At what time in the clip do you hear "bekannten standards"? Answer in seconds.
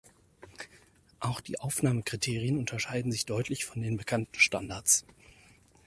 3.97-5.05